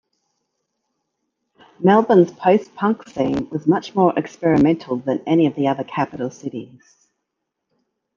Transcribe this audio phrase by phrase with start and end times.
[1.79, 7.05] Melbourne's post-punk scene was much more experimental than any of the other capital cities.